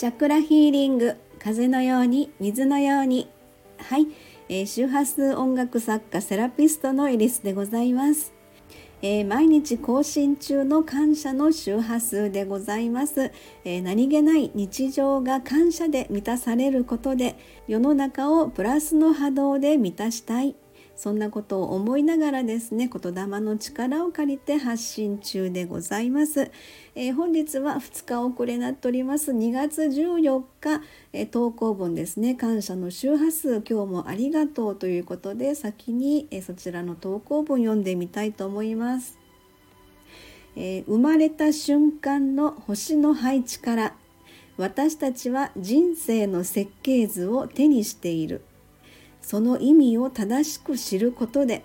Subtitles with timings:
[0.00, 3.28] チャクラヒーリング風のように水のように。
[3.76, 4.06] はい、
[4.48, 8.32] えー、周波数音楽作家セラピストのエリスでございます、
[9.02, 13.30] えー、毎日更新中の感謝の周波数でございます、
[13.64, 17.36] えー、何気ない日常が感謝で満たされることで
[17.68, 20.56] 世の中をプラスの波動で満たしたい。
[21.00, 26.50] そんなことを思いながらですね言霊の力を借りて発信中でございます、
[26.94, 29.32] えー、本日は2日遅れなっております。
[29.32, 30.82] 2月14日、
[31.14, 32.34] えー、投稿文ですね。
[32.34, 39.18] 感謝の周波数今日もありがとうということで先に、えー、そちらの投稿文読んでみたいと思います。
[40.54, 43.94] えー、生まれた瞬間の星の配置から
[44.58, 48.42] 私たちは人生の設計図を手にしている。
[49.22, 51.64] その意味を正しく知ることで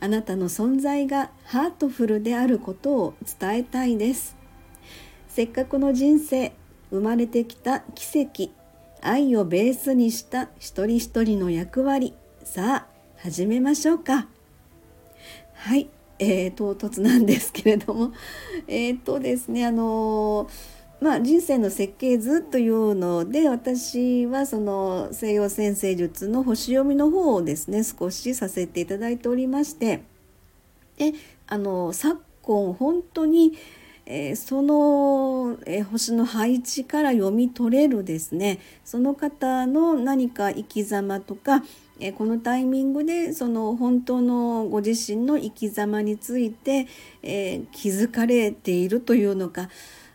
[0.00, 4.36] あなたの存在がハートフルであることを伝えたいです。
[5.28, 6.52] せっかくの人生
[6.90, 8.50] 生まれてきた奇跡
[9.02, 12.86] 愛をベースにした一人一人の役割さあ
[13.18, 14.28] 始めましょうか。
[15.54, 18.12] はい、えー、唐突なんですけれども。
[18.66, 30.02] えっ、ー、とですねあのーまあ、人生の設計図というので私はその西洋占星術の星読みの方をですね少しさせていただいておりまして
[30.96, 31.12] で
[31.46, 33.58] あの昨今本当に、
[34.06, 41.62] えー、その、えー、星の配置から読み取れるですねその方の何か生き様とか
[41.98, 46.86] えこのタイミングでその本当のご自身の生き様について、
[47.22, 49.70] え、気づかれているというのか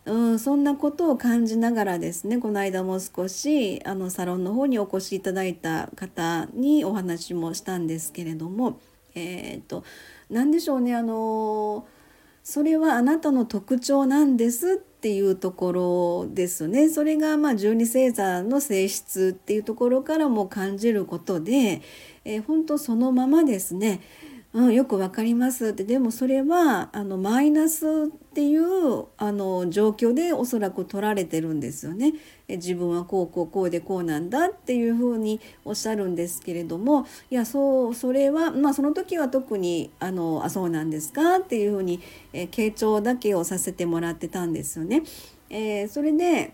[0.06, 8.80] うん、そんなことを感じながらですねこの間も少しあのサロンの方にお越しいただいた方にお話もしたんですけれども
[9.14, 9.84] えっ、ー、と
[10.30, 11.88] 何でしょうねあの
[12.44, 15.72] それはあなたの特徴なんですっていうとこ
[16.26, 16.90] ろですね。
[16.90, 21.82] それがま十二星座の性質っていうところからも感じることで、
[22.26, 24.02] えー、本当そのままですね。
[24.54, 32.14] うん、よくわかりますってでもそれはあのマイナスっていうあの状況でおそらく取られてるんですよね。
[32.50, 42.02] え自分はこうこうこうでこうなんだっていうふうにおっしゃるんですけれどもいやそうそれはまあその時は特にあのあそうなんですかっていうふうに、
[42.34, 45.04] 傾聴だけをさせてもらってたんですよね。
[45.50, 46.54] えー、それで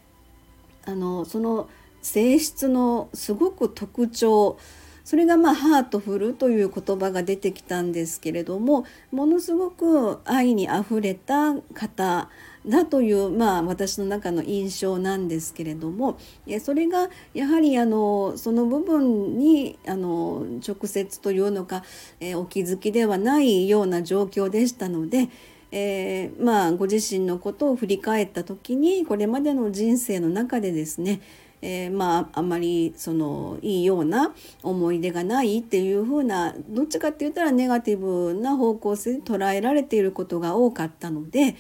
[0.85, 1.68] あのその
[2.03, 4.58] 性質のすごく特徴
[5.07, 12.29] それがまあハートフルという言葉が出てきたんですけれどもものすごく愛にあふれた方
[12.68, 16.19] だというまあ私の中の印象なんですけれども
[16.59, 21.85] それがやはりあのその部分にあの直接というのか、
[22.19, 25.29] えお気づきではないような状況でしたので。
[25.69, 31.19] えー、まあご自身のことを振り返った時にこれまでの人生の中でですね
[31.62, 41.56] えー、まああんまりそのいいような思い出がないっていう風などっちかって言ったらネガティブな方向性で捉えられていることが多かったので、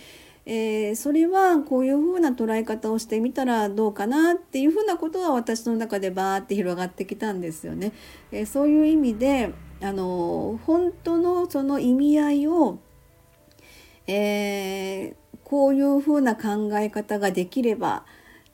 [0.45, 7.91] えー、それはこういう風な捉え方をしてみたらどうかなっていう風なことは私の中でバーって広がってきたんですよね。
[8.31, 12.79] えー、そういう意味であの本当のその意味合いを、
[14.07, 18.05] えー、こういう風な考え方ができれば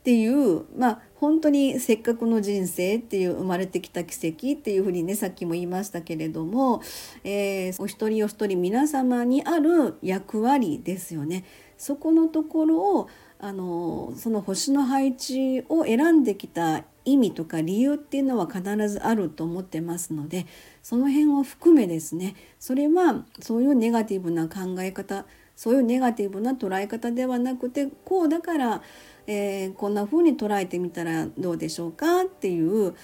[0.03, 6.81] っていうまあ本当にせっかくの人生っていう生まれてきた奇跡っていうふうにねさっきも言いましたけれども、
[7.24, 11.46] えー、お一人お一人皆様にある役割ですよね。
[11.78, 13.09] そこのところを
[13.40, 20.46] あのその星の配置を選んできた意味とか理由っていうのは必ずあると思ってますので
[20.81, 25.25] その辺を含めですねそれはそういうネガティブな考え方
[25.56, 28.81] そういうネガティブな捉え方ではなくてこうだから
[29.28, 32.96] えー、こんな風に捉えてみたらどうでしょうかっていう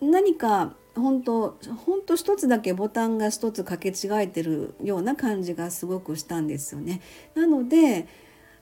[0.00, 7.00] 何か本当本当一つだけボタンが一つ掛け違えてるような感じがすごくしたんですよね。
[7.34, 8.06] なので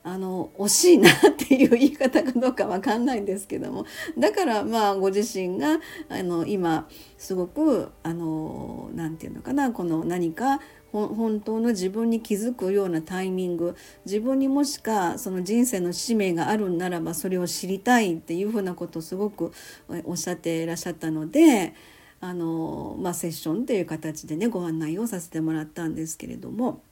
[0.04, 3.86] あの惜しいなっていう言い方かどうかわかんないんですけども
[4.18, 5.78] だからまあご自身が
[6.08, 6.88] あの今
[7.18, 10.60] すごくあの何て言うのかなこの何か
[10.92, 19.52] 本当の自分に気づくようなタイミング自分にもしかその人生の使命があるんならばそれを知りたいっていうふうなことをすごく
[20.04, 21.74] おっしゃっていらっしゃったので
[22.20, 26.82] あの、まあ、セッションという形でねご案内をさせてもらったんですけれども。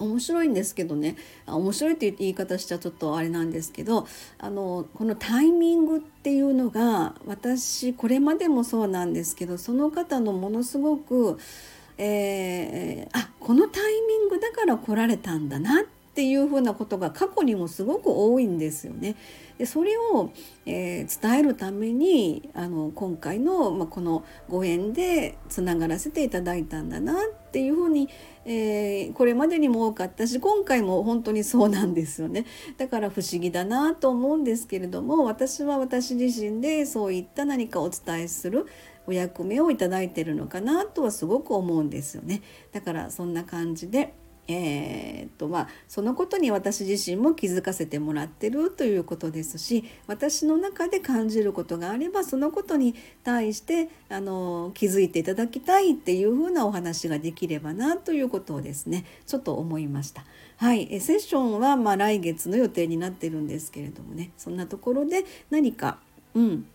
[0.00, 1.16] 面白いんですけどね
[1.46, 4.06] 面白いっていう言い方しちゃちょっとあれなんですけど
[4.38, 11.38] あのこのタイミングっていうのが私これまでもそうなんですけどその方のものすごく
[12.02, 19.16] えー、あこのタイミングだから来られたんだなっていうふうなことが過去にもすごく多いんですよね。
[19.60, 20.32] でそれを、
[20.64, 28.08] えー、伝えるためにあの今回の、まあ、このご縁でつながらせていただいたんだなっていうふうに、
[28.46, 32.46] えー、これまでにも多かったし今回も本当にそうなんですよね。
[32.78, 38.64] だから不思議だなと思うんですけれども私は私自身でそういった何かお伝えする
[39.06, 42.40] お役目をいただいてるのかなとはすごく思うんですよね。
[42.72, 44.14] だからそんな感じで
[44.48, 60.24] えー、っとまあ、そのことに私自身も気づかせてもらってるということですし私の中で感じることがあればそのことに対してあの気づいていただきたいっていうふうなお話ができればなということをですねちょっと思いました。
[60.56, 65.98] はい、えセッションはま来月の予定になってるんですけれどもねそんなところで何か、
[66.34, 66.66] うん、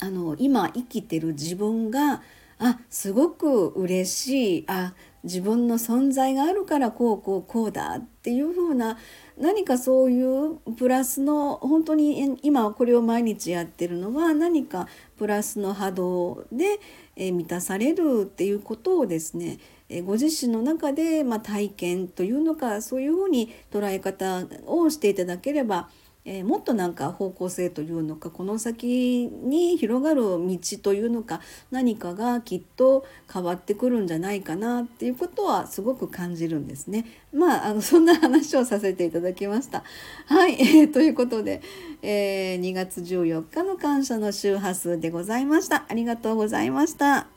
[0.00, 2.22] あの今生きてる自分が
[2.58, 4.64] あすごく嬉しい。
[4.68, 8.98] あ自分の存在があるからこうこうこうだっていうふうな
[9.38, 14.86] 何かそういうプラスの本当に今これを毎日やってるのは何か
[15.16, 16.78] プラスの波動で
[17.16, 19.58] 満たされるっていうことをですね
[20.04, 25.88] ご自身の中でま体験というのかそういうふうに捉え方をしていただければ
[26.26, 31.40] えー、もっとなんか方向性というのかこの先に広がる道というのか
[31.70, 37.04] 何かがきっと変わってくるんじゃないかなっていうことはすごく感じるんですね。
[37.32, 39.84] まああのそんな話をさせていただきました。
[40.26, 41.60] はい、 えー、ということで、
[42.00, 45.84] えー、2月14日の感謝の周波数でございました。
[45.88, 47.33] ありがとうございました。